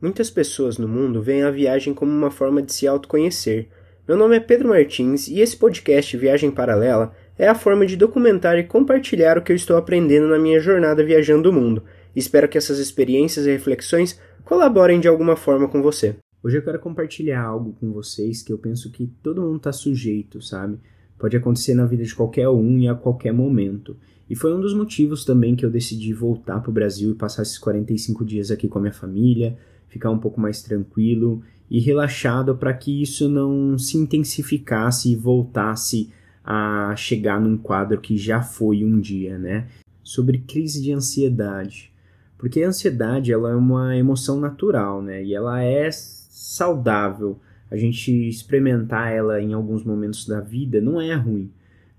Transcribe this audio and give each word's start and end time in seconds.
Muitas 0.00 0.30
pessoas 0.30 0.78
no 0.78 0.86
mundo 0.86 1.20
veem 1.20 1.42
a 1.42 1.50
viagem 1.50 1.92
como 1.92 2.12
uma 2.12 2.30
forma 2.30 2.62
de 2.62 2.72
se 2.72 2.86
autoconhecer. 2.86 3.66
Meu 4.06 4.16
nome 4.16 4.36
é 4.36 4.40
Pedro 4.40 4.68
Martins 4.68 5.26
e 5.26 5.40
esse 5.40 5.56
podcast 5.56 6.16
Viagem 6.16 6.52
Paralela 6.52 7.12
é 7.36 7.48
a 7.48 7.54
forma 7.54 7.84
de 7.84 7.96
documentar 7.96 8.56
e 8.56 8.62
compartilhar 8.62 9.36
o 9.36 9.42
que 9.42 9.50
eu 9.50 9.56
estou 9.56 9.76
aprendendo 9.76 10.28
na 10.28 10.38
minha 10.38 10.60
jornada 10.60 11.04
viajando 11.04 11.50
o 11.50 11.52
mundo. 11.52 11.82
Espero 12.14 12.48
que 12.48 12.56
essas 12.56 12.78
experiências 12.78 13.44
e 13.44 13.50
reflexões 13.50 14.20
colaborem 14.44 15.00
de 15.00 15.08
alguma 15.08 15.34
forma 15.34 15.66
com 15.66 15.82
você. 15.82 16.14
Hoje 16.44 16.58
eu 16.58 16.62
quero 16.62 16.78
compartilhar 16.78 17.42
algo 17.42 17.72
com 17.72 17.90
vocês 17.90 18.40
que 18.40 18.52
eu 18.52 18.58
penso 18.58 18.92
que 18.92 19.08
todo 19.20 19.42
mundo 19.42 19.56
está 19.56 19.72
sujeito, 19.72 20.40
sabe? 20.40 20.78
Pode 21.18 21.36
acontecer 21.36 21.74
na 21.74 21.84
vida 21.84 22.04
de 22.04 22.14
qualquer 22.14 22.48
um 22.48 22.78
e 22.78 22.86
a 22.86 22.94
qualquer 22.94 23.32
momento. 23.32 23.96
E 24.30 24.36
foi 24.36 24.54
um 24.54 24.60
dos 24.60 24.74
motivos 24.74 25.24
também 25.24 25.56
que 25.56 25.66
eu 25.66 25.70
decidi 25.70 26.12
voltar 26.12 26.60
para 26.60 26.70
o 26.70 26.72
Brasil 26.72 27.10
e 27.10 27.14
passar 27.16 27.42
esses 27.42 27.58
45 27.58 28.24
dias 28.24 28.52
aqui 28.52 28.68
com 28.68 28.78
a 28.78 28.82
minha 28.82 28.92
família, 28.92 29.58
ficar 29.88 30.10
um 30.10 30.18
pouco 30.18 30.40
mais 30.40 30.62
tranquilo 30.62 31.42
e 31.70 31.80
relaxado 31.80 32.56
para 32.56 32.72
que 32.72 33.02
isso 33.02 33.28
não 33.28 33.78
se 33.78 33.96
intensificasse 33.98 35.12
e 35.12 35.16
voltasse 35.16 36.10
a 36.44 36.94
chegar 36.96 37.40
num 37.40 37.58
quadro 37.58 38.00
que 38.00 38.16
já 38.16 38.40
foi 38.40 38.84
um 38.84 38.98
dia, 38.98 39.38
né? 39.38 39.66
Sobre 40.02 40.38
crise 40.38 40.82
de 40.82 40.92
ansiedade. 40.92 41.92
Porque 42.38 42.62
a 42.62 42.68
ansiedade 42.68 43.32
ela 43.32 43.50
é 43.50 43.54
uma 43.54 43.96
emoção 43.96 44.40
natural, 44.40 45.02
né? 45.02 45.22
E 45.22 45.34
ela 45.34 45.62
é 45.62 45.90
saudável. 45.90 47.38
A 47.70 47.76
gente 47.76 48.10
experimentar 48.28 49.12
ela 49.12 49.40
em 49.42 49.52
alguns 49.52 49.84
momentos 49.84 50.26
da 50.26 50.40
vida 50.40 50.80
não 50.80 51.00
é 51.00 51.14
ruim. 51.14 51.50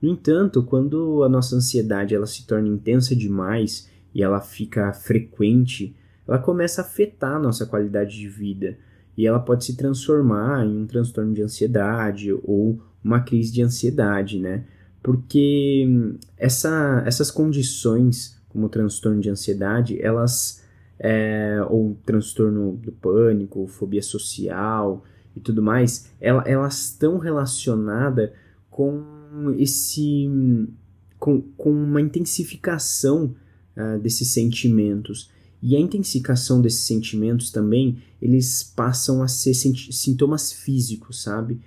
No 0.01 0.09
entanto, 0.09 0.63
quando 0.63 1.23
a 1.23 1.29
nossa 1.29 1.55
ansiedade 1.55 2.15
ela 2.15 2.25
se 2.25 2.47
torna 2.47 2.69
intensa 2.69 3.15
demais 3.15 3.89
e 4.15 4.23
ela 4.23 4.39
fica 4.39 4.91
frequente, 4.93 5.95
ela 6.29 6.39
começa 6.39 6.81
a 6.81 6.85
afetar 6.85 7.35
a 7.35 7.39
nossa 7.39 7.65
qualidade 7.65 8.15
de 8.15 8.29
vida 8.29 8.77
e 9.17 9.25
ela 9.25 9.39
pode 9.39 9.65
se 9.65 9.75
transformar 9.75 10.63
em 10.63 10.77
um 10.77 10.85
transtorno 10.85 11.33
de 11.33 11.41
ansiedade 11.41 12.31
ou 12.43 12.79
uma 13.03 13.19
crise 13.21 13.51
de 13.51 13.63
ansiedade, 13.63 14.39
né? 14.39 14.63
Porque 15.01 15.87
essa, 16.37 17.01
essas 17.05 17.31
condições, 17.31 18.39
como 18.47 18.69
transtorno 18.69 19.19
de 19.19 19.29
ansiedade, 19.29 19.99
elas, 20.01 20.63
é, 20.99 21.59
ou 21.67 21.97
transtorno 22.05 22.73
do 22.77 22.91
pânico, 22.91 23.65
fobia 23.67 24.03
social 24.03 25.03
e 25.35 25.39
tudo 25.39 25.63
mais, 25.63 26.11
ela, 26.21 26.43
elas 26.45 26.91
estão 26.91 27.17
relacionadas 27.17 28.29
com 28.69 29.03
esse, 29.57 30.29
com, 31.17 31.41
com 31.57 31.71
uma 31.71 32.01
intensificação 32.01 33.35
uh, 33.75 33.99
desses 33.99 34.27
sentimentos. 34.29 35.31
E 35.61 35.75
a 35.75 35.79
intensificação 35.79 36.61
desses 36.61 36.81
sentimentos 36.81 37.51
também, 37.51 38.01
eles 38.21 38.63
passam 38.63 39.21
a 39.21 39.27
ser 39.27 39.53
sintomas 39.53 40.53
físicos, 40.53 41.21
sabe? 41.21 41.59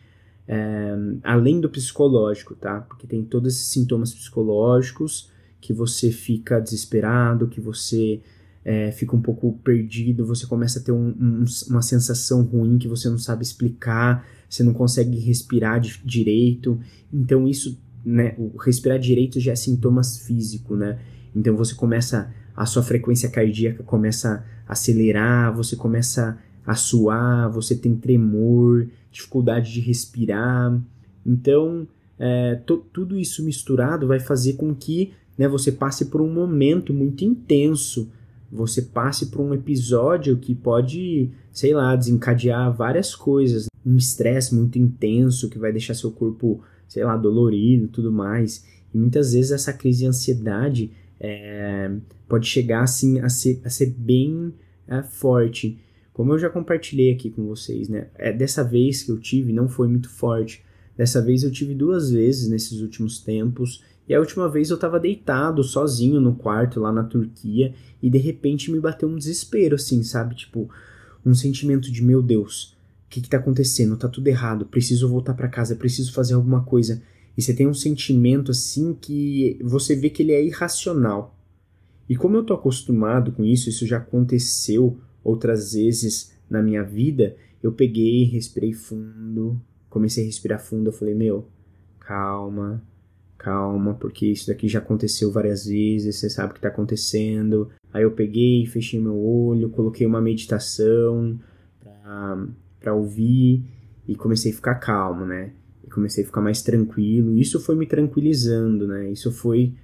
É, 0.48 0.94
além 1.22 1.60
do 1.60 1.68
psicológico, 1.68 2.54
tá? 2.54 2.80
Porque 2.80 3.06
tem 3.06 3.22
todos 3.22 3.54
esses 3.54 3.66
sintomas 3.68 4.12
psicológicos 4.12 5.30
que 5.60 5.72
você 5.72 6.10
fica 6.10 6.58
desesperado, 6.58 7.46
que 7.46 7.60
você 7.60 8.20
é, 8.64 8.90
fica 8.92 9.14
um 9.14 9.22
pouco 9.22 9.52
perdido, 9.64 10.26
você 10.26 10.46
começa 10.46 10.78
a 10.78 10.82
ter 10.82 10.92
um, 10.92 11.08
um, 11.08 11.44
uma 11.68 11.82
sensação 11.82 12.42
ruim 12.42 12.78
que 12.78 12.88
você 12.88 13.08
não 13.08 13.18
sabe 13.18 13.42
explicar, 13.42 14.26
você 14.48 14.62
não 14.62 14.72
consegue 14.72 15.18
respirar 15.18 15.80
de, 15.80 16.00
direito. 16.04 16.78
Então, 17.12 17.46
isso, 17.46 17.78
né? 18.04 18.34
O 18.38 18.56
respirar 18.56 18.98
direito 18.98 19.38
já 19.38 19.52
é 19.52 19.56
sintomas 19.56 20.18
físicos, 20.18 20.78
né? 20.78 20.98
Então, 21.34 21.56
você 21.56 21.74
começa 21.74 22.32
a 22.56 22.66
sua 22.66 22.82
frequência 22.82 23.30
cardíaca 23.30 23.82
começa 23.82 24.44
a 24.66 24.72
acelerar, 24.72 25.54
você 25.54 25.74
começa 25.74 26.38
a 26.66 26.74
suar, 26.74 27.50
você 27.50 27.74
tem 27.74 27.96
tremor, 27.96 28.86
dificuldade 29.10 29.72
de 29.72 29.80
respirar. 29.80 30.78
Então, 31.24 31.86
é, 32.18 32.60
tudo 32.92 33.18
isso 33.18 33.44
misturado 33.44 34.06
vai 34.06 34.20
fazer 34.20 34.54
com 34.54 34.74
que 34.74 35.12
né, 35.36 35.48
você 35.48 35.72
passe 35.72 36.06
por 36.06 36.20
um 36.20 36.32
momento 36.32 36.92
muito 36.92 37.24
intenso, 37.24 38.10
você 38.50 38.82
passe 38.82 39.26
por 39.26 39.40
um 39.40 39.54
episódio 39.54 40.36
que 40.36 40.54
pode, 40.54 41.30
sei 41.50 41.72
lá, 41.74 41.96
desencadear 41.96 42.72
várias 42.72 43.14
coisas. 43.14 43.66
Um 43.84 43.96
estresse 43.96 44.54
muito 44.54 44.78
intenso 44.78 45.48
que 45.48 45.58
vai 45.58 45.72
deixar 45.72 45.94
seu 45.94 46.10
corpo, 46.10 46.60
sei 46.86 47.02
lá, 47.02 47.16
dolorido 47.16 47.88
tudo 47.88 48.12
mais. 48.12 48.64
E 48.92 48.98
muitas 48.98 49.32
vezes 49.32 49.52
essa 49.52 49.72
crise 49.72 50.00
de 50.00 50.06
ansiedade 50.06 50.90
é, 51.24 51.88
pode 52.28 52.48
chegar 52.48 52.82
assim 52.82 53.20
a 53.20 53.28
ser, 53.28 53.60
a 53.64 53.70
ser 53.70 53.94
bem 53.96 54.52
é, 54.88 55.04
forte. 55.04 55.78
Como 56.12 56.32
eu 56.32 56.38
já 56.38 56.50
compartilhei 56.50 57.12
aqui 57.12 57.30
com 57.30 57.46
vocês, 57.46 57.88
né? 57.88 58.08
É, 58.16 58.32
dessa 58.32 58.64
vez 58.64 59.04
que 59.04 59.12
eu 59.12 59.20
tive 59.20 59.52
não 59.52 59.68
foi 59.68 59.86
muito 59.86 60.10
forte. 60.10 60.64
Dessa 60.96 61.22
vez 61.22 61.44
eu 61.44 61.52
tive 61.52 61.74
duas 61.74 62.10
vezes 62.10 62.48
nesses 62.48 62.80
últimos 62.80 63.20
tempos. 63.20 63.84
E 64.08 64.12
a 64.12 64.18
última 64.18 64.48
vez 64.48 64.68
eu 64.68 64.74
estava 64.74 64.98
deitado 64.98 65.62
sozinho 65.62 66.20
no 66.20 66.34
quarto 66.34 66.80
lá 66.80 66.90
na 66.90 67.04
Turquia 67.04 67.72
e 68.02 68.10
de 68.10 68.18
repente 68.18 68.70
me 68.72 68.80
bateu 68.80 69.08
um 69.08 69.16
desespero 69.16 69.76
assim, 69.76 70.02
sabe? 70.02 70.34
Tipo, 70.34 70.68
um 71.24 71.32
sentimento 71.32 71.90
de 71.90 72.02
meu 72.02 72.20
Deus, 72.20 72.76
o 73.06 73.10
que 73.10 73.20
está 73.20 73.36
acontecendo? 73.36 73.96
Tá 73.96 74.08
tudo 74.08 74.26
errado, 74.26 74.66
preciso 74.66 75.08
voltar 75.08 75.34
para 75.34 75.48
casa, 75.48 75.76
preciso 75.76 76.12
fazer 76.12 76.34
alguma 76.34 76.64
coisa. 76.64 77.00
E 77.36 77.42
você 77.42 77.54
tem 77.54 77.66
um 77.66 77.74
sentimento 77.74 78.50
assim 78.50 78.94
que 78.94 79.58
você 79.62 79.96
vê 79.96 80.10
que 80.10 80.22
ele 80.22 80.32
é 80.32 80.44
irracional. 80.44 81.38
E 82.08 82.16
como 82.16 82.36
eu 82.36 82.44
tô 82.44 82.52
acostumado 82.52 83.32
com 83.32 83.44
isso, 83.44 83.68
isso 83.68 83.86
já 83.86 83.98
aconteceu 83.98 84.98
outras 85.24 85.72
vezes 85.72 86.32
na 86.50 86.62
minha 86.62 86.82
vida, 86.82 87.36
eu 87.62 87.72
peguei, 87.72 88.24
respirei 88.24 88.72
fundo, 88.72 89.60
comecei 89.88 90.24
a 90.24 90.26
respirar 90.26 90.60
fundo, 90.60 90.88
eu 90.88 90.92
falei, 90.92 91.14
meu, 91.14 91.48
calma, 91.98 92.82
calma, 93.38 93.94
porque 93.94 94.26
isso 94.26 94.48
daqui 94.48 94.68
já 94.68 94.80
aconteceu 94.80 95.32
várias 95.32 95.64
vezes, 95.66 96.16
você 96.16 96.28
sabe 96.28 96.50
o 96.50 96.52
que 96.52 96.58
está 96.58 96.68
acontecendo. 96.68 97.70
Aí 97.92 98.02
eu 98.02 98.10
peguei, 98.10 98.66
fechei 98.66 99.00
meu 99.00 99.16
olho, 99.16 99.70
coloquei 99.70 100.06
uma 100.06 100.20
meditação 100.20 101.38
para 102.80 102.94
ouvir 102.94 103.64
e 104.06 104.14
comecei 104.14 104.52
a 104.52 104.54
ficar 104.54 104.74
calmo, 104.74 105.24
né? 105.24 105.52
Comecei 105.92 106.24
a 106.24 106.26
ficar 106.26 106.40
mais 106.40 106.62
tranquilo. 106.62 107.36
Isso 107.36 107.60
foi 107.60 107.76
me 107.76 107.86
tranquilizando, 107.86 108.86
né? 108.86 109.10
Isso 109.10 109.30
foi 109.30 109.74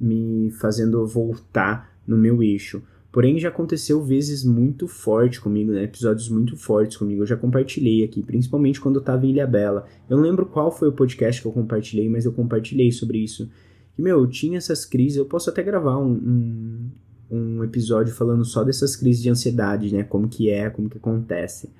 me 0.00 0.50
fazendo 0.52 1.06
voltar 1.06 1.98
no 2.06 2.16
meu 2.16 2.42
eixo. 2.42 2.82
Porém, 3.10 3.38
já 3.38 3.48
aconteceu 3.48 4.02
vezes 4.02 4.44
muito 4.44 4.86
forte 4.86 5.40
comigo, 5.40 5.72
né? 5.72 5.84
Episódios 5.84 6.28
muito 6.28 6.56
fortes 6.56 6.96
comigo. 6.96 7.22
Eu 7.22 7.26
já 7.26 7.36
compartilhei 7.36 8.04
aqui, 8.04 8.22
principalmente 8.22 8.80
quando 8.80 8.96
eu 8.96 9.02
tava 9.02 9.26
em 9.26 9.30
Ilha 9.30 9.46
Bela. 9.46 9.86
Eu 10.08 10.16
não 10.16 10.24
lembro 10.24 10.46
qual 10.46 10.70
foi 10.70 10.88
o 10.88 10.92
podcast 10.92 11.40
que 11.40 11.48
eu 11.48 11.52
compartilhei, 11.52 12.08
mas 12.08 12.24
eu 12.24 12.32
compartilhei 12.32 12.92
sobre 12.92 13.18
isso. 13.18 13.50
E, 13.96 14.02
meu, 14.02 14.20
eu 14.20 14.26
tinha 14.26 14.58
essas 14.58 14.84
crises. 14.84 15.16
Eu 15.16 15.24
posso 15.24 15.48
até 15.48 15.62
gravar 15.62 15.98
um, 15.98 16.12
um, 16.12 16.90
um 17.30 17.64
episódio 17.64 18.14
falando 18.14 18.44
só 18.44 18.62
dessas 18.62 18.94
crises 18.94 19.22
de 19.22 19.30
ansiedade, 19.30 19.92
né? 19.92 20.04
Como 20.04 20.28
que 20.28 20.50
é, 20.50 20.68
como 20.68 20.90
que 20.90 20.98
acontece. 20.98 21.70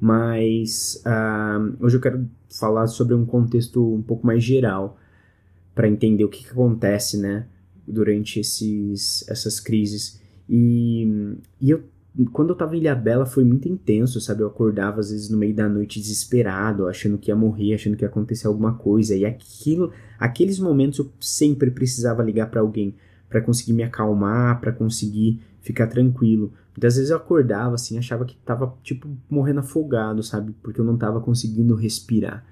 Mas 0.00 1.02
uh, 1.06 1.84
hoje 1.84 1.96
eu 1.96 2.00
quero 2.00 2.28
falar 2.48 2.86
sobre 2.86 3.14
um 3.14 3.24
contexto 3.24 3.94
um 3.94 4.02
pouco 4.02 4.26
mais 4.26 4.42
geral 4.42 4.98
para 5.74 5.88
entender 5.88 6.24
o 6.24 6.28
que, 6.28 6.44
que 6.44 6.50
acontece, 6.50 7.18
né? 7.18 7.46
Durante 7.86 8.40
esses, 8.40 9.28
essas 9.28 9.60
crises. 9.60 10.20
E, 10.48 11.36
e 11.60 11.70
eu, 11.70 11.84
quando 12.32 12.50
eu 12.50 12.56
tava 12.56 12.76
em 12.76 12.80
Ilhabela 12.80 13.26
foi 13.26 13.44
muito 13.44 13.68
intenso, 13.68 14.20
sabe? 14.20 14.42
Eu 14.42 14.48
acordava 14.48 15.00
às 15.00 15.10
vezes 15.10 15.28
no 15.28 15.38
meio 15.38 15.54
da 15.54 15.68
noite 15.68 16.00
desesperado, 16.00 16.86
achando 16.88 17.18
que 17.18 17.30
ia 17.30 17.36
morrer, 17.36 17.74
achando 17.74 17.96
que 17.96 18.04
ia 18.04 18.08
acontecer 18.08 18.46
alguma 18.46 18.74
coisa. 18.74 19.14
E 19.14 19.24
aquilo, 19.24 19.92
aqueles 20.18 20.58
momentos 20.58 20.98
eu 20.98 21.10
sempre 21.20 21.70
precisava 21.70 22.22
ligar 22.22 22.50
para 22.50 22.60
alguém 22.60 22.94
para 23.28 23.40
conseguir 23.40 23.72
me 23.72 23.82
acalmar, 23.82 24.60
para 24.60 24.72
conseguir 24.72 25.40
ficar 25.60 25.88
tranquilo. 25.88 26.52
Muitas 26.76 26.96
vezes 26.96 27.10
eu 27.10 27.16
acordava 27.16 27.74
assim, 27.74 27.96
achava 27.96 28.24
que 28.24 28.36
tava 28.44 28.74
tipo 28.82 29.08
morrendo 29.30 29.60
afogado, 29.60 30.22
sabe? 30.22 30.54
Porque 30.62 30.80
eu 30.80 30.84
não 30.84 30.96
tava 30.96 31.20
conseguindo 31.20 31.74
respirar. 31.74 32.44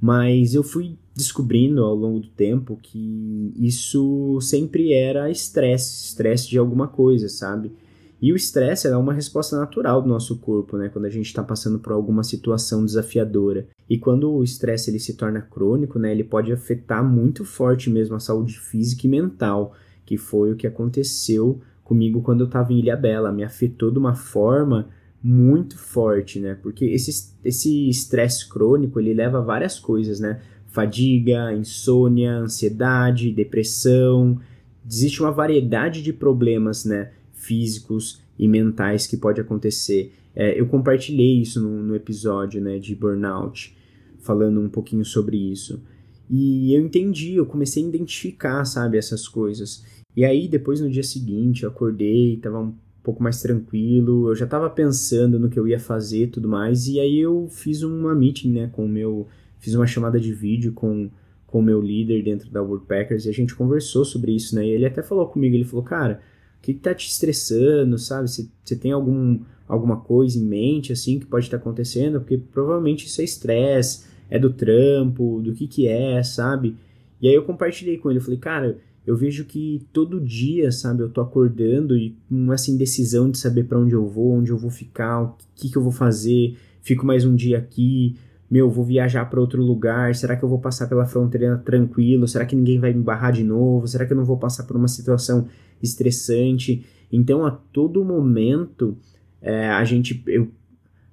Mas 0.00 0.54
eu 0.54 0.62
fui 0.62 0.96
descobrindo 1.14 1.84
ao 1.84 1.94
longo 1.94 2.20
do 2.20 2.28
tempo 2.28 2.78
que 2.80 3.52
isso 3.56 4.40
sempre 4.40 4.92
era 4.92 5.30
estresse, 5.30 6.06
estresse 6.06 6.48
de 6.48 6.56
alguma 6.56 6.86
coisa, 6.86 7.28
sabe? 7.28 7.72
E 8.20 8.32
o 8.32 8.36
estresse 8.36 8.88
é 8.88 8.96
uma 8.96 9.12
resposta 9.12 9.56
natural 9.56 10.02
do 10.02 10.08
nosso 10.08 10.38
corpo, 10.38 10.76
né? 10.76 10.88
Quando 10.88 11.04
a 11.04 11.10
gente 11.10 11.26
está 11.26 11.42
passando 11.42 11.78
por 11.78 11.92
alguma 11.92 12.24
situação 12.24 12.84
desafiadora. 12.84 13.68
E 13.88 13.96
quando 13.96 14.32
o 14.32 14.42
estresse 14.42 14.90
ele 14.90 14.98
se 14.98 15.14
torna 15.14 15.40
crônico, 15.40 15.98
né? 15.98 16.10
Ele 16.10 16.24
pode 16.24 16.52
afetar 16.52 17.04
muito 17.04 17.44
forte 17.44 17.90
mesmo 17.90 18.16
a 18.16 18.20
saúde 18.20 18.58
física 18.58 19.06
e 19.06 19.10
mental, 19.10 19.74
que 20.04 20.16
foi 20.16 20.52
o 20.52 20.56
que 20.56 20.66
aconteceu 20.66 21.60
comigo 21.88 22.20
quando 22.20 22.40
eu 22.40 22.46
estava 22.46 22.72
em 22.72 22.78
Ilha 22.78 22.96
Bela. 22.96 23.32
Me 23.32 23.42
afetou 23.42 23.90
de 23.90 23.98
uma 23.98 24.14
forma 24.14 24.90
muito 25.22 25.76
forte, 25.76 26.38
né? 26.38 26.56
Porque 26.62 26.84
esse 26.84 27.34
esse 27.44 27.88
estresse 27.88 28.48
crônico, 28.48 29.00
ele 29.00 29.14
leva 29.14 29.38
a 29.38 29.42
várias 29.42 29.80
coisas, 29.80 30.20
né? 30.20 30.40
Fadiga, 30.66 31.52
insônia, 31.54 32.36
ansiedade, 32.36 33.32
depressão. 33.32 34.38
Existe 34.88 35.20
uma 35.20 35.32
variedade 35.32 36.02
de 36.02 36.12
problemas, 36.12 36.84
né, 36.84 37.10
físicos 37.34 38.22
e 38.38 38.46
mentais 38.46 39.06
que 39.06 39.16
pode 39.16 39.40
acontecer. 39.40 40.12
É, 40.34 40.58
eu 40.58 40.66
compartilhei 40.66 41.40
isso 41.40 41.60
no, 41.60 41.82
no 41.82 41.96
episódio 41.96 42.60
né, 42.60 42.78
de 42.78 42.94
burnout, 42.94 43.76
falando 44.20 44.60
um 44.60 44.68
pouquinho 44.68 45.04
sobre 45.04 45.36
isso. 45.36 45.82
E 46.30 46.74
eu 46.74 46.82
entendi, 46.82 47.34
eu 47.34 47.46
comecei 47.46 47.84
a 47.84 47.88
identificar, 47.88 48.64
sabe, 48.64 48.98
essas 48.98 49.26
coisas. 49.26 49.84
E 50.18 50.24
aí, 50.24 50.48
depois 50.48 50.80
no 50.80 50.90
dia 50.90 51.04
seguinte, 51.04 51.62
eu 51.62 51.68
acordei, 51.68 52.38
tava 52.38 52.58
um 52.58 52.74
pouco 53.04 53.22
mais 53.22 53.40
tranquilo, 53.40 54.28
eu 54.28 54.34
já 54.34 54.48
tava 54.48 54.68
pensando 54.68 55.38
no 55.38 55.48
que 55.48 55.56
eu 55.56 55.68
ia 55.68 55.78
fazer 55.78 56.24
e 56.24 56.26
tudo 56.26 56.48
mais, 56.48 56.88
e 56.88 56.98
aí 56.98 57.20
eu 57.20 57.46
fiz 57.48 57.84
uma 57.84 58.16
meeting, 58.16 58.50
né, 58.50 58.66
com 58.72 58.84
o 58.84 58.88
meu. 58.88 59.28
Fiz 59.60 59.76
uma 59.76 59.86
chamada 59.86 60.18
de 60.18 60.32
vídeo 60.32 60.72
com 60.72 61.08
com 61.46 61.60
o 61.60 61.62
meu 61.62 61.80
líder 61.80 62.24
dentro 62.24 62.50
da 62.50 62.60
Woodpeckers 62.60 63.26
e 63.26 63.28
a 63.28 63.32
gente 63.32 63.54
conversou 63.54 64.04
sobre 64.04 64.32
isso, 64.32 64.56
né? 64.56 64.66
E 64.66 64.70
ele 64.70 64.86
até 64.86 65.04
falou 65.04 65.24
comigo, 65.28 65.54
ele 65.54 65.64
falou, 65.64 65.84
cara, 65.84 66.20
o 66.58 66.62
que, 66.62 66.74
que 66.74 66.80
tá 66.80 66.92
te 66.92 67.08
estressando, 67.08 67.96
sabe? 67.96 68.28
Você 68.28 68.76
tem 68.76 68.90
algum, 68.90 69.38
alguma 69.68 70.00
coisa 70.00 70.36
em 70.36 70.42
mente, 70.42 70.92
assim, 70.92 71.20
que 71.20 71.26
pode 71.26 71.44
estar 71.44 71.58
tá 71.58 71.62
acontecendo? 71.62 72.18
Porque 72.18 72.36
provavelmente 72.36 73.06
isso 73.06 73.20
é 73.20 73.24
estresse, 73.24 74.04
é 74.28 74.36
do 74.36 74.52
trampo, 74.52 75.40
do 75.40 75.52
que 75.52 75.68
que 75.68 75.86
é, 75.86 76.20
sabe? 76.24 76.76
E 77.22 77.28
aí 77.28 77.34
eu 77.34 77.44
compartilhei 77.44 77.98
com 77.98 78.10
ele, 78.10 78.18
eu 78.18 78.24
falei, 78.24 78.38
cara, 78.38 78.78
eu 79.08 79.16
vejo 79.16 79.46
que 79.46 79.86
todo 79.90 80.20
dia, 80.20 80.70
sabe, 80.70 81.02
eu 81.02 81.08
tô 81.08 81.22
acordando 81.22 81.96
e 81.96 82.14
com 82.28 82.52
essa 82.52 82.70
indecisão 82.70 83.30
de 83.30 83.38
saber 83.38 83.64
para 83.64 83.78
onde 83.78 83.94
eu 83.94 84.06
vou, 84.06 84.32
onde 84.32 84.50
eu 84.50 84.58
vou 84.58 84.70
ficar, 84.70 85.22
o 85.22 85.34
que 85.56 85.70
que 85.70 85.78
eu 85.78 85.82
vou 85.82 85.90
fazer, 85.90 86.58
fico 86.82 87.06
mais 87.06 87.24
um 87.24 87.34
dia 87.34 87.56
aqui, 87.56 88.16
meu, 88.50 88.70
vou 88.70 88.84
viajar 88.84 89.24
para 89.24 89.40
outro 89.40 89.62
lugar, 89.62 90.14
será 90.14 90.36
que 90.36 90.44
eu 90.44 90.48
vou 90.48 90.58
passar 90.58 90.88
pela 90.88 91.06
fronteira 91.06 91.56
tranquilo? 91.56 92.28
Será 92.28 92.44
que 92.44 92.54
ninguém 92.54 92.78
vai 92.78 92.92
me 92.92 93.02
barrar 93.02 93.30
de 93.32 93.42
novo? 93.42 93.88
Será 93.88 94.04
que 94.04 94.12
eu 94.12 94.16
não 94.16 94.26
vou 94.26 94.36
passar 94.36 94.64
por 94.64 94.76
uma 94.76 94.88
situação 94.88 95.46
estressante? 95.82 96.84
Então, 97.10 97.46
a 97.46 97.50
todo 97.50 98.04
momento, 98.04 98.94
é, 99.40 99.70
a 99.70 99.84
gente, 99.84 100.22
eu, 100.26 100.50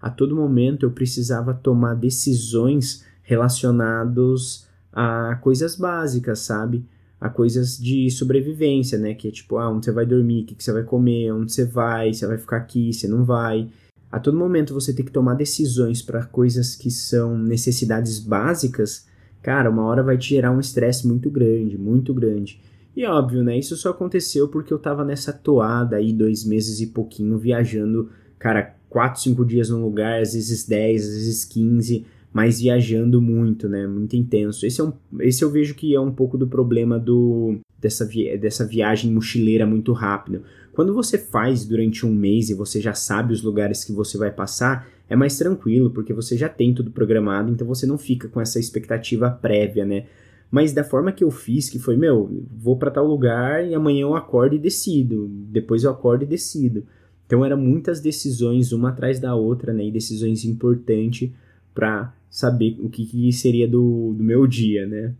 a 0.01 0.09
todo 0.09 0.35
momento 0.35 0.85
eu 0.85 0.91
precisava 0.91 1.53
tomar 1.53 1.93
decisões 1.93 3.05
relacionadas 3.21 4.67
a 4.91 5.39
coisas 5.41 5.77
básicas, 5.77 6.39
sabe? 6.39 6.83
A 7.19 7.29
coisas 7.29 7.77
de 7.77 8.09
sobrevivência, 8.11 8.97
né? 8.97 9.13
Que 9.13 9.29
é 9.29 9.31
tipo, 9.31 9.57
ah, 9.57 9.69
onde 9.69 9.85
você 9.85 9.91
vai 9.91 10.05
dormir, 10.05 10.43
o 10.43 10.45
que, 10.45 10.55
que 10.55 10.63
você 10.63 10.71
vai 10.71 10.83
comer, 10.83 11.31
onde 11.31 11.51
você 11.51 11.65
vai, 11.65 12.13
você 12.13 12.27
vai 12.27 12.37
ficar 12.37 12.57
aqui, 12.57 12.93
você 12.93 13.07
não 13.07 13.23
vai 13.23 13.69
a 14.15 14.19
todo 14.19 14.37
momento 14.37 14.73
você 14.73 14.93
tem 14.93 15.05
que 15.05 15.11
tomar 15.11 15.33
decisões 15.33 16.01
para 16.01 16.23
coisas 16.23 16.73
que 16.73 16.89
são 16.89 17.37
necessidades 17.37 18.17
básicas, 18.17 19.05
cara, 19.41 19.69
uma 19.69 19.83
hora 19.83 20.01
vai 20.01 20.17
te 20.17 20.29
gerar 20.29 20.51
um 20.51 20.59
estresse 20.61 21.05
muito 21.05 21.29
grande, 21.29 21.77
muito 21.77 22.13
grande. 22.13 22.61
E 22.95 23.05
óbvio, 23.05 23.43
né? 23.43 23.57
Isso 23.57 23.75
só 23.75 23.89
aconteceu 23.89 24.47
porque 24.47 24.71
eu 24.71 24.79
tava 24.79 25.03
nessa 25.03 25.33
toada 25.33 25.97
aí, 25.97 26.13
dois 26.13 26.45
meses 26.45 26.79
e 26.79 26.87
pouquinho, 26.87 27.37
viajando, 27.37 28.09
cara, 28.39 28.77
quatro, 28.87 29.21
cinco 29.21 29.43
dias 29.43 29.69
num 29.69 29.83
lugar, 29.83 30.21
às 30.21 30.33
vezes 30.33 30.65
dez, 30.65 31.05
às 31.05 31.13
vezes 31.13 31.43
quinze, 31.43 32.05
mas 32.35 32.59
viajando 32.59 33.21
muito, 33.21 33.69
né? 33.69 33.87
Muito 33.87 34.13
intenso. 34.17 34.65
Esse, 34.65 34.81
é 34.81 34.83
um, 34.83 34.91
esse 35.21 35.41
eu 35.41 35.49
vejo 35.49 35.73
que 35.73 35.95
é 35.95 35.99
um 36.01 36.11
pouco 36.11 36.37
do 36.37 36.45
problema 36.45 36.99
do, 36.99 37.59
dessa, 37.79 38.05
vi, 38.05 38.37
dessa 38.37 38.67
viagem 38.67 39.09
mochileira 39.09 39.65
muito 39.65 39.93
rápida. 39.93 40.41
Quando 40.73 40.93
você 40.93 41.17
faz 41.17 41.63
durante 41.63 42.05
um 42.05 42.13
mês 42.13 42.49
e 42.49 42.53
você 42.53 42.81
já 42.81 42.93
sabe 42.93 43.31
os 43.31 43.41
lugares 43.41 43.85
que 43.85 43.93
você 43.93 44.17
vai 44.17 44.31
passar, 44.31 44.85
é 45.09 45.15
mais 45.15 45.37
tranquilo, 45.37 45.91
porque 45.91 46.11
você 46.11 46.35
já 46.35 46.49
tem 46.49 46.73
tudo 46.73 46.91
programado, 46.91 47.53
então 47.53 47.65
você 47.65 47.85
não 47.85 47.97
fica 47.97 48.27
com 48.27 48.41
essa 48.41 48.59
expectativa 48.59 49.31
prévia, 49.31 49.85
né? 49.85 50.07
Mas 50.51 50.73
da 50.73 50.83
forma 50.83 51.13
que 51.13 51.23
eu 51.23 51.31
fiz, 51.31 51.69
que 51.69 51.79
foi, 51.79 51.95
meu, 51.95 52.43
vou 52.51 52.75
para 52.75 52.91
tal 52.91 53.07
lugar 53.07 53.65
e 53.65 53.73
amanhã 53.73 54.01
eu 54.01 54.13
acordo 54.13 54.57
e 54.57 54.59
decido, 54.59 55.29
depois 55.29 55.85
eu 55.85 55.89
acordo 55.89 56.25
e 56.25 56.27
decido. 56.27 56.85
Então 57.25 57.45
eram 57.45 57.55
muitas 57.55 58.01
decisões 58.01 58.73
uma 58.73 58.89
atrás 58.89 59.21
da 59.21 59.33
outra, 59.35 59.71
né? 59.71 59.85
E 59.85 59.91
decisões 59.91 60.43
importantes 60.43 61.31
para 61.75 62.15
saber 62.29 62.77
o 62.79 62.89
que, 62.89 63.05
que 63.05 63.31
seria 63.31 63.67
do, 63.67 64.15
do 64.17 64.23
meu 64.23 64.47
dia, 64.47 64.87
né? 64.87 65.13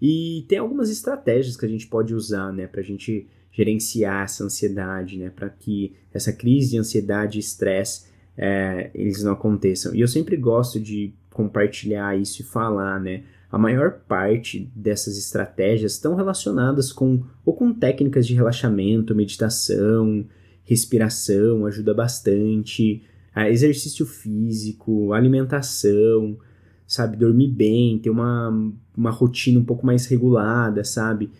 E 0.00 0.44
tem 0.48 0.58
algumas 0.58 0.90
estratégias 0.90 1.56
que 1.56 1.66
a 1.66 1.68
gente 1.68 1.86
pode 1.86 2.14
usar, 2.14 2.52
né, 2.52 2.66
para 2.66 2.80
a 2.80 2.84
gente 2.84 3.26
gerenciar 3.52 4.24
essa 4.24 4.44
ansiedade, 4.44 5.18
né, 5.18 5.30
para 5.30 5.48
que 5.50 5.92
essa 6.12 6.32
crise 6.32 6.70
de 6.70 6.78
ansiedade 6.78 7.38
e 7.38 7.40
estresse 7.40 8.06
é, 8.36 8.90
eles 8.94 9.22
não 9.22 9.32
aconteçam. 9.32 9.92
E 9.94 10.00
eu 10.00 10.06
sempre 10.06 10.36
gosto 10.36 10.78
de 10.78 11.12
compartilhar 11.30 12.16
isso 12.16 12.40
e 12.40 12.44
falar, 12.44 13.00
né, 13.00 13.24
a 13.50 13.58
maior 13.58 14.00
parte 14.06 14.70
dessas 14.76 15.18
estratégias 15.18 15.94
estão 15.94 16.14
relacionadas 16.14 16.92
com 16.92 17.24
ou 17.44 17.54
com 17.54 17.72
técnicas 17.72 18.26
de 18.26 18.34
relaxamento, 18.34 19.14
meditação, 19.14 20.24
respiração, 20.62 21.66
ajuda 21.66 21.94
bastante, 21.94 23.02
exercício 23.46 24.06
físico, 24.06 25.12
alimentação, 25.12 26.38
sabe, 26.86 27.16
dormir 27.18 27.48
bem, 27.48 27.98
ter 27.98 28.08
uma, 28.08 28.72
uma 28.96 29.10
rotina 29.10 29.60
um 29.60 29.64
pouco 29.64 29.84
mais 29.84 30.06
regulada, 30.06 30.82
sabe? 30.82 31.30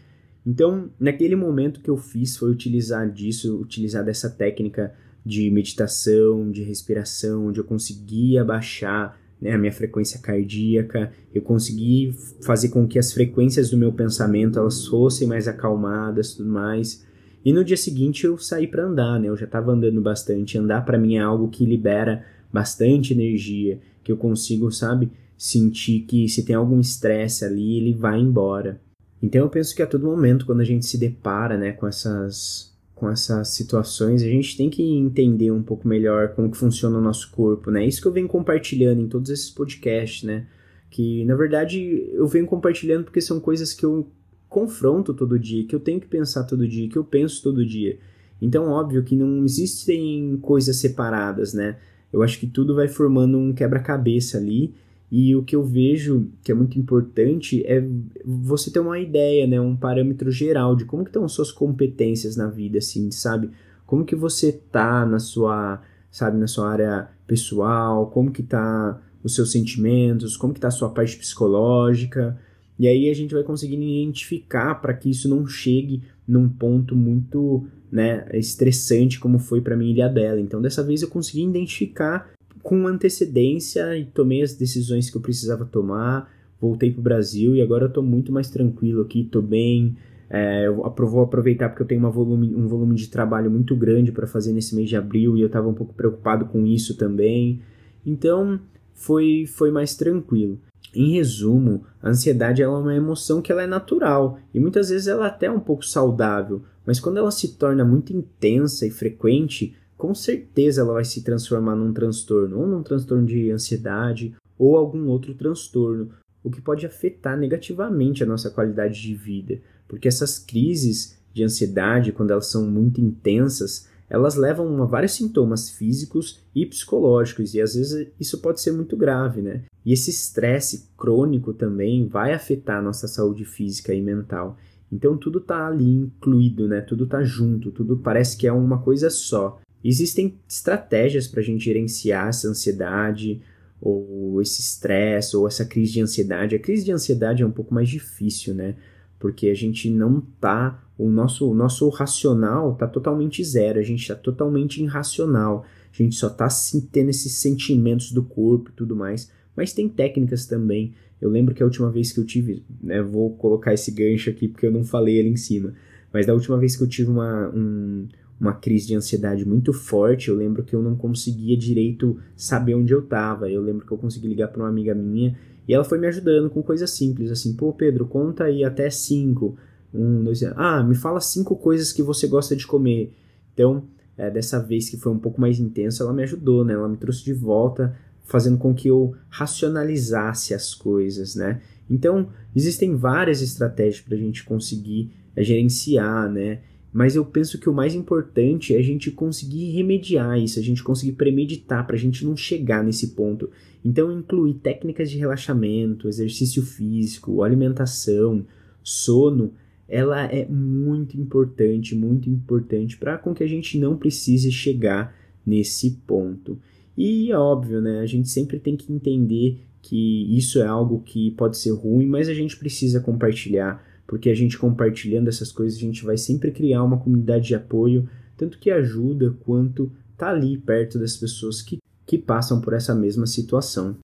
Então, 0.46 0.90
naquele 1.00 1.34
momento 1.34 1.80
que 1.80 1.90
eu 1.90 1.96
fiz 1.96 2.36
foi 2.36 2.50
utilizar 2.50 3.10
disso, 3.10 3.58
utilizar 3.58 4.04
dessa 4.04 4.28
técnica 4.28 4.94
de 5.24 5.50
meditação, 5.50 6.50
de 6.50 6.62
respiração, 6.62 7.48
onde 7.48 7.60
eu 7.60 7.64
conseguia 7.64 8.44
baixar 8.44 9.18
né, 9.40 9.52
a 9.52 9.58
minha 9.58 9.72
frequência 9.72 10.20
cardíaca, 10.20 11.12
eu 11.34 11.42
consegui 11.42 12.14
fazer 12.42 12.68
com 12.68 12.86
que 12.86 12.98
as 12.98 13.12
frequências 13.12 13.70
do 13.70 13.76
meu 13.76 13.92
pensamento 13.92 14.58
elas 14.58 14.86
fossem 14.86 15.28
mais 15.28 15.46
acalmadas, 15.46 16.34
tudo 16.34 16.50
mais. 16.50 17.06
E 17.44 17.52
no 17.52 17.64
dia 17.64 17.76
seguinte 17.76 18.24
eu 18.24 18.36
saí 18.36 18.66
para 18.66 18.84
andar, 18.84 19.18
né? 19.18 19.28
Eu 19.28 19.36
já 19.36 19.46
estava 19.46 19.72
andando 19.72 20.00
bastante. 20.00 20.58
Andar 20.58 20.84
para 20.84 20.98
mim 20.98 21.16
é 21.16 21.20
algo 21.20 21.48
que 21.48 21.64
libera 21.64 22.24
bastante 22.52 23.12
energia, 23.12 23.80
que 24.02 24.10
eu 24.10 24.16
consigo, 24.16 24.70
sabe, 24.72 25.10
sentir 25.36 26.00
que 26.00 26.28
se 26.28 26.44
tem 26.44 26.56
algum 26.56 26.80
estresse 26.80 27.44
ali, 27.44 27.78
ele 27.78 27.94
vai 27.94 28.18
embora. 28.18 28.80
Então 29.22 29.42
eu 29.42 29.48
penso 29.48 29.74
que 29.74 29.82
a 29.82 29.86
todo 29.86 30.06
momento, 30.06 30.46
quando 30.46 30.60
a 30.60 30.64
gente 30.64 30.86
se 30.86 30.98
depara 30.98 31.56
né, 31.56 31.72
com, 31.72 31.86
essas, 31.86 32.76
com 32.94 33.08
essas 33.08 33.48
situações, 33.48 34.22
a 34.22 34.26
gente 34.26 34.56
tem 34.56 34.70
que 34.70 34.82
entender 34.82 35.50
um 35.50 35.62
pouco 35.62 35.86
melhor 35.86 36.34
como 36.34 36.50
que 36.50 36.56
funciona 36.56 36.98
o 36.98 37.02
nosso 37.02 37.30
corpo, 37.30 37.70
né? 37.70 37.84
Isso 37.84 38.00
que 38.00 38.08
eu 38.08 38.12
venho 38.12 38.28
compartilhando 38.28 39.00
em 39.00 39.08
todos 39.08 39.30
esses 39.30 39.50
podcasts, 39.50 40.22
né? 40.22 40.46
Que 40.90 41.24
na 41.24 41.34
verdade 41.34 42.08
eu 42.12 42.26
venho 42.26 42.46
compartilhando 42.46 43.04
porque 43.04 43.20
são 43.20 43.38
coisas 43.38 43.72
que 43.72 43.84
eu 43.84 44.08
confronto 44.48 45.12
todo 45.12 45.38
dia, 45.38 45.64
que 45.66 45.74
eu 45.74 45.80
tenho 45.80 46.00
que 46.00 46.06
pensar 46.06 46.44
todo 46.44 46.66
dia, 46.66 46.88
que 46.88 46.96
eu 46.96 47.04
penso 47.04 47.42
todo 47.42 47.64
dia. 47.64 47.98
Então, 48.40 48.68
óbvio 48.68 49.02
que 49.02 49.16
não 49.16 49.44
existem 49.44 50.38
coisas 50.40 50.76
separadas, 50.76 51.52
né? 51.52 51.76
Eu 52.12 52.22
acho 52.22 52.38
que 52.38 52.46
tudo 52.46 52.74
vai 52.74 52.88
formando 52.88 53.36
um 53.36 53.52
quebra-cabeça 53.52 54.38
ali 54.38 54.74
e 55.10 55.34
o 55.34 55.42
que 55.42 55.56
eu 55.56 55.64
vejo 55.64 56.28
que 56.42 56.52
é 56.52 56.54
muito 56.54 56.78
importante 56.78 57.64
é 57.66 57.82
você 58.24 58.70
ter 58.70 58.80
uma 58.80 58.98
ideia, 58.98 59.46
né, 59.46 59.60
um 59.60 59.76
parâmetro 59.76 60.30
geral 60.30 60.76
de 60.76 60.84
como 60.84 61.02
que 61.02 61.10
estão 61.10 61.26
suas 61.28 61.50
competências 61.50 62.36
na 62.36 62.46
vida, 62.46 62.78
assim, 62.78 63.10
sabe? 63.10 63.50
Como 63.86 64.04
que 64.04 64.14
você 64.14 64.52
tá 64.52 65.06
na 65.06 65.18
sua, 65.18 65.80
sabe, 66.10 66.38
na 66.38 66.46
sua 66.46 66.70
área 66.70 67.08
pessoal, 67.26 68.10
como 68.10 68.30
que 68.30 68.42
tá 68.42 69.00
os 69.22 69.34
seus 69.34 69.50
sentimentos, 69.50 70.36
como 70.36 70.52
que 70.52 70.60
tá 70.60 70.68
a 70.68 70.70
sua 70.70 70.90
parte 70.90 71.16
psicológica. 71.16 72.38
E 72.78 72.86
aí 72.86 73.10
a 73.10 73.14
gente 73.14 73.34
vai 73.34 73.42
conseguindo 73.42 73.82
identificar 73.82 74.76
para 74.76 74.94
que 74.94 75.10
isso 75.10 75.28
não 75.28 75.46
chegue 75.46 76.02
num 76.26 76.48
ponto 76.48 76.94
muito, 76.94 77.66
né, 77.90 78.28
estressante 78.34 79.18
como 79.18 79.38
foi 79.38 79.60
para 79.60 79.76
mim 79.76 79.90
Ilha 79.90 80.08
Bela. 80.08 80.40
Então 80.40 80.62
dessa 80.62 80.82
vez 80.82 81.02
eu 81.02 81.08
consegui 81.08 81.44
identificar 81.44 82.30
com 82.62 82.86
antecedência 82.86 83.96
e 83.96 84.04
tomei 84.04 84.42
as 84.42 84.54
decisões 84.54 85.10
que 85.10 85.16
eu 85.16 85.20
precisava 85.20 85.64
tomar. 85.64 86.30
Voltei 86.60 86.90
para 86.90 87.00
o 87.00 87.02
Brasil 87.02 87.54
e 87.56 87.62
agora 87.62 87.84
eu 87.84 87.88
estou 87.88 88.02
muito 88.02 88.32
mais 88.32 88.50
tranquilo 88.50 89.02
aqui, 89.02 89.22
estou 89.22 89.42
bem. 89.42 89.96
É, 90.30 90.66
eu 90.66 90.76
vou 90.76 91.22
aproveitar 91.22 91.70
porque 91.70 91.82
eu 91.82 91.86
tenho 91.86 92.10
volume, 92.10 92.54
um 92.54 92.68
volume 92.68 92.94
de 92.94 93.08
trabalho 93.08 93.50
muito 93.50 93.74
grande 93.74 94.12
para 94.12 94.26
fazer 94.26 94.52
nesse 94.52 94.76
mês 94.76 94.88
de 94.88 94.96
abril 94.96 95.36
e 95.36 95.40
eu 95.40 95.46
estava 95.46 95.68
um 95.68 95.74
pouco 95.74 95.94
preocupado 95.94 96.46
com 96.46 96.66
isso 96.66 96.96
também. 96.96 97.60
Então 98.04 98.60
foi, 98.92 99.46
foi 99.46 99.70
mais 99.70 99.96
tranquilo. 99.96 100.60
Em 100.94 101.12
resumo, 101.12 101.84
a 102.02 102.08
ansiedade 102.08 102.62
é 102.62 102.68
uma 102.68 102.94
emoção 102.94 103.42
que 103.42 103.52
ela 103.52 103.62
é 103.62 103.66
natural 103.66 104.38
e 104.54 104.60
muitas 104.60 104.88
vezes 104.88 105.06
ela 105.06 105.26
é 105.26 105.28
até 105.28 105.50
um 105.50 105.60
pouco 105.60 105.84
saudável, 105.84 106.62
mas 106.86 106.98
quando 106.98 107.18
ela 107.18 107.30
se 107.30 107.56
torna 107.56 107.84
muito 107.84 108.12
intensa 108.12 108.86
e 108.86 108.90
frequente, 108.90 109.76
com 109.96 110.14
certeza 110.14 110.80
ela 110.80 110.94
vai 110.94 111.04
se 111.04 111.22
transformar 111.22 111.76
num 111.76 111.92
transtorno, 111.92 112.60
ou 112.60 112.66
num 112.66 112.82
transtorno 112.82 113.26
de 113.26 113.50
ansiedade, 113.50 114.34
ou 114.58 114.76
algum 114.76 115.06
outro 115.08 115.34
transtorno, 115.34 116.10
o 116.42 116.50
que 116.50 116.60
pode 116.60 116.86
afetar 116.86 117.36
negativamente 117.36 118.22
a 118.22 118.26
nossa 118.26 118.48
qualidade 118.48 119.02
de 119.02 119.14
vida, 119.14 119.60
porque 119.86 120.08
essas 120.08 120.38
crises 120.38 121.18
de 121.34 121.44
ansiedade, 121.44 122.12
quando 122.12 122.30
elas 122.30 122.46
são 122.46 122.66
muito 122.66 123.00
intensas, 123.00 123.88
elas 124.08 124.34
levam 124.34 124.82
a 124.82 124.86
vários 124.86 125.12
sintomas 125.12 125.70
físicos 125.70 126.40
e 126.54 126.64
psicológicos, 126.64 127.54
e 127.54 127.60
às 127.60 127.74
vezes 127.74 128.08
isso 128.18 128.40
pode 128.40 128.60
ser 128.60 128.72
muito 128.72 128.96
grave, 128.96 129.42
né? 129.42 129.64
E 129.84 129.92
esse 129.92 130.10
estresse 130.10 130.88
crônico 130.96 131.52
também 131.52 132.06
vai 132.06 132.32
afetar 132.32 132.78
a 132.78 132.82
nossa 132.82 133.06
saúde 133.06 133.44
física 133.44 133.94
e 133.94 134.00
mental. 134.00 134.56
Então 134.90 135.16
tudo 135.16 135.40
tá 135.40 135.66
ali 135.66 135.90
incluído, 135.90 136.66
né? 136.66 136.80
Tudo 136.80 137.06
tá 137.06 137.22
junto, 137.22 137.70
tudo 137.70 137.98
parece 137.98 138.36
que 138.36 138.46
é 138.46 138.52
uma 138.52 138.82
coisa 138.82 139.10
só. 139.10 139.60
Existem 139.84 140.38
estratégias 140.48 141.26
para 141.26 141.40
a 141.40 141.44
gente 141.44 141.64
gerenciar 141.64 142.28
essa 142.28 142.48
ansiedade, 142.48 143.40
ou 143.80 144.42
esse 144.42 144.60
estresse, 144.60 145.36
ou 145.36 145.46
essa 145.46 145.64
crise 145.64 145.92
de 145.92 146.00
ansiedade. 146.00 146.56
A 146.56 146.58
crise 146.58 146.84
de 146.84 146.92
ansiedade 146.92 147.42
é 147.42 147.46
um 147.46 147.52
pouco 147.52 147.72
mais 147.72 147.88
difícil, 147.88 148.54
né? 148.54 148.74
Porque 149.18 149.48
a 149.48 149.54
gente 149.54 149.90
não 149.90 150.20
tá. 150.40 150.84
O 150.96 151.08
nosso, 151.10 151.50
o 151.50 151.54
nosso 151.54 151.88
racional 151.88 152.74
tá 152.74 152.86
totalmente 152.86 153.42
zero, 153.44 153.78
a 153.78 153.82
gente 153.82 154.06
tá 154.06 154.14
totalmente 154.14 154.82
irracional. 154.82 155.64
A 155.92 156.02
gente 156.02 156.16
só 156.16 156.28
tá 156.28 156.48
tendo 156.92 157.10
esses 157.10 157.34
sentimentos 157.34 158.12
do 158.12 158.22
corpo 158.22 158.70
e 158.70 158.72
tudo 158.72 158.94
mais. 158.96 159.30
Mas 159.56 159.72
tem 159.72 159.88
técnicas 159.88 160.46
também. 160.46 160.94
Eu 161.20 161.30
lembro 161.30 161.54
que 161.54 161.62
a 161.62 161.66
última 161.66 161.90
vez 161.90 162.12
que 162.12 162.20
eu 162.20 162.24
tive, 162.24 162.64
né, 162.80 163.02
vou 163.02 163.34
colocar 163.36 163.74
esse 163.74 163.90
gancho 163.90 164.30
aqui 164.30 164.48
porque 164.48 164.66
eu 164.66 164.72
não 164.72 164.84
falei 164.84 165.18
ali 165.18 165.30
em 165.30 165.36
cima, 165.36 165.74
mas 166.12 166.26
da 166.26 166.34
última 166.34 166.56
vez 166.56 166.76
que 166.76 166.82
eu 166.82 166.86
tive 166.86 167.10
uma, 167.10 167.48
um, 167.48 168.06
uma 168.40 168.52
crise 168.52 168.86
de 168.86 168.94
ansiedade 168.94 169.44
muito 169.44 169.72
forte, 169.72 170.28
eu 170.28 170.36
lembro 170.36 170.62
que 170.62 170.74
eu 170.74 170.82
não 170.82 170.94
conseguia 170.94 171.56
direito 171.56 172.18
saber 172.36 172.74
onde 172.74 172.92
eu 172.92 173.00
estava. 173.00 173.50
Eu 173.50 173.60
lembro 173.60 173.84
que 173.84 173.92
eu 173.92 173.98
consegui 173.98 174.28
ligar 174.28 174.48
para 174.48 174.62
uma 174.62 174.68
amiga 174.68 174.94
minha 174.94 175.36
e 175.68 175.74
ela 175.74 175.84
foi 175.84 175.98
me 175.98 176.06
ajudando 176.06 176.48
com 176.48 176.62
coisas 176.62 176.90
simples, 176.90 177.30
assim, 177.30 177.52
pô, 177.52 177.74
Pedro, 177.74 178.06
conta 178.06 178.44
aí 178.44 178.64
até 178.64 178.88
cinco. 178.88 179.56
Um, 179.92 180.24
dois, 180.24 180.42
ah, 180.42 180.82
me 180.82 180.94
fala 180.94 181.20
cinco 181.20 181.54
coisas 181.54 181.92
que 181.92 182.02
você 182.02 182.26
gosta 182.26 182.56
de 182.56 182.66
comer. 182.66 183.12
Então, 183.52 183.84
é, 184.16 184.30
dessa 184.30 184.58
vez 184.58 184.88
que 184.88 184.96
foi 184.96 185.12
um 185.12 185.18
pouco 185.18 185.38
mais 185.38 185.60
intenso, 185.60 186.02
ela 186.02 186.12
me 186.12 186.22
ajudou, 186.22 186.64
né? 186.64 186.72
Ela 186.72 186.88
me 186.88 186.96
trouxe 186.96 187.22
de 187.22 187.34
volta, 187.34 187.94
fazendo 188.24 188.56
com 188.56 188.74
que 188.74 188.88
eu 188.88 189.14
racionalizasse 189.28 190.54
as 190.54 190.74
coisas, 190.74 191.34
né? 191.34 191.60
Então, 191.88 192.28
existem 192.56 192.96
várias 192.96 193.42
estratégias 193.42 194.00
para 194.00 194.14
a 194.14 194.18
gente 194.18 194.44
conseguir 194.44 195.10
é, 195.36 195.44
gerenciar, 195.44 196.30
né? 196.30 196.60
Mas 196.98 197.14
eu 197.14 197.24
penso 197.24 197.60
que 197.60 197.70
o 197.70 197.72
mais 197.72 197.94
importante 197.94 198.74
é 198.74 198.76
a 198.76 198.82
gente 198.82 199.12
conseguir 199.12 199.70
remediar 199.70 200.36
isso, 200.36 200.58
a 200.58 200.62
gente 200.62 200.82
conseguir 200.82 201.12
premeditar 201.12 201.86
para 201.86 201.94
a 201.94 201.98
gente 201.98 202.24
não 202.24 202.36
chegar 202.36 202.82
nesse 202.82 203.14
ponto. 203.14 203.48
Então, 203.84 204.10
incluir 204.10 204.54
técnicas 204.54 205.08
de 205.08 205.16
relaxamento, 205.16 206.08
exercício 206.08 206.60
físico, 206.60 207.44
alimentação, 207.44 208.44
sono, 208.82 209.52
ela 209.88 210.24
é 210.24 210.44
muito 210.48 211.16
importante, 211.16 211.94
muito 211.94 212.28
importante 212.28 212.96
para 212.96 213.16
com 213.16 213.32
que 213.32 213.44
a 213.44 213.48
gente 213.48 213.78
não 213.78 213.96
precise 213.96 214.50
chegar 214.50 215.14
nesse 215.46 216.00
ponto. 216.04 216.58
E 216.96 217.30
é 217.30 217.38
óbvio, 217.38 217.80
né? 217.80 218.00
A 218.00 218.06
gente 218.06 218.28
sempre 218.28 218.58
tem 218.58 218.76
que 218.76 218.92
entender 218.92 219.60
que 219.80 220.36
isso 220.36 220.58
é 220.58 220.66
algo 220.66 221.00
que 221.06 221.30
pode 221.30 221.58
ser 221.58 221.70
ruim, 221.70 222.06
mas 222.06 222.28
a 222.28 222.34
gente 222.34 222.56
precisa 222.56 222.98
compartilhar, 222.98 223.86
porque 224.08 224.30
a 224.30 224.34
gente 224.34 224.56
compartilhando 224.56 225.28
essas 225.28 225.52
coisas, 225.52 225.78
a 225.78 225.82
gente 225.82 226.02
vai 226.02 226.16
sempre 226.16 226.50
criar 226.50 226.82
uma 226.82 226.98
comunidade 226.98 227.48
de 227.48 227.54
apoio, 227.54 228.08
tanto 228.38 228.58
que 228.58 228.70
ajuda 228.70 229.36
quanto 229.44 229.92
tá 230.16 230.30
ali 230.30 230.56
perto 230.56 230.98
das 230.98 231.14
pessoas 231.14 231.60
que, 231.60 231.78
que 232.06 232.16
passam 232.16 232.58
por 232.58 232.72
essa 232.72 232.94
mesma 232.94 233.26
situação. 233.26 233.96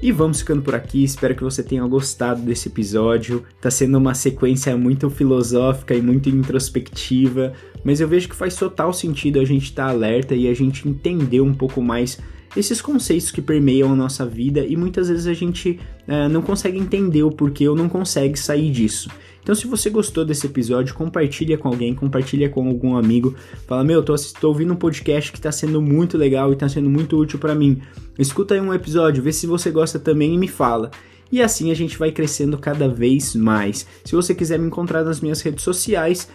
E 0.00 0.12
vamos 0.12 0.38
ficando 0.38 0.62
por 0.62 0.76
aqui, 0.76 1.02
espero 1.02 1.34
que 1.34 1.42
você 1.42 1.64
tenha 1.64 1.84
gostado 1.84 2.40
desse 2.40 2.68
episódio. 2.68 3.42
Tá 3.60 3.72
sendo 3.72 3.98
uma 3.98 4.14
sequência 4.14 4.76
muito 4.76 5.10
filosófica 5.10 5.92
e 5.92 6.00
muito 6.00 6.28
introspectiva, 6.28 7.52
mas 7.82 8.00
eu 8.00 8.06
vejo 8.06 8.28
que 8.28 8.36
faz 8.36 8.54
total 8.54 8.92
sentido 8.92 9.40
a 9.40 9.44
gente 9.44 9.64
estar 9.64 9.86
tá 9.86 9.90
alerta 9.90 10.36
e 10.36 10.46
a 10.46 10.54
gente 10.54 10.88
entender 10.88 11.40
um 11.40 11.52
pouco 11.52 11.82
mais 11.82 12.20
esses 12.56 12.80
conceitos 12.80 13.30
que 13.30 13.42
permeiam 13.42 13.92
a 13.92 13.96
nossa 13.96 14.24
vida 14.24 14.64
e 14.64 14.76
muitas 14.76 15.08
vezes 15.08 15.26
a 15.26 15.34
gente 15.34 15.78
é, 16.06 16.28
não 16.28 16.42
consegue 16.42 16.78
entender 16.78 17.22
o 17.22 17.30
porquê 17.30 17.68
ou 17.68 17.76
não 17.76 17.88
consegue 17.88 18.38
sair 18.38 18.70
disso. 18.70 19.08
Então, 19.42 19.54
se 19.54 19.68
você 19.68 19.88
gostou 19.88 20.24
desse 20.24 20.46
episódio, 20.46 20.92
compartilha 20.92 21.56
com 21.56 21.68
alguém, 21.68 21.94
compartilha 21.94 22.48
com 22.48 22.66
algum 22.66 22.96
amigo. 22.96 23.32
Fala, 23.66 23.84
meu, 23.84 24.02
tô, 24.02 24.12
tô 24.40 24.48
ouvindo 24.48 24.72
um 24.72 24.76
podcast 24.76 25.30
que 25.30 25.40
tá 25.40 25.52
sendo 25.52 25.80
muito 25.80 26.18
legal 26.18 26.52
e 26.52 26.56
tá 26.56 26.68
sendo 26.68 26.90
muito 26.90 27.16
útil 27.16 27.38
para 27.38 27.54
mim. 27.54 27.80
Escuta 28.18 28.54
aí 28.54 28.60
um 28.60 28.74
episódio, 28.74 29.22
vê 29.22 29.32
se 29.32 29.46
você 29.46 29.70
gosta 29.70 30.00
também 30.00 30.34
e 30.34 30.38
me 30.38 30.48
fala. 30.48 30.90
E 31.30 31.42
assim 31.42 31.70
a 31.70 31.74
gente 31.74 31.98
vai 31.98 32.10
crescendo 32.10 32.58
cada 32.58 32.88
vez 32.88 33.36
mais. 33.36 33.86
Se 34.04 34.14
você 34.14 34.34
quiser 34.34 34.58
me 34.58 34.66
encontrar 34.66 35.04
nas 35.04 35.20
minhas 35.20 35.40
redes 35.40 35.62
sociais, 35.62 36.28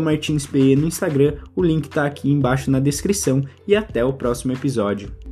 martinspe 0.00 0.76
no 0.76 0.86
Instagram, 0.86 1.34
o 1.54 1.62
link 1.62 1.88
tá 1.88 2.06
aqui 2.06 2.30
embaixo 2.30 2.70
na 2.70 2.80
descrição 2.80 3.42
e 3.66 3.74
até 3.74 4.04
o 4.04 4.12
próximo 4.12 4.52
episódio. 4.52 5.25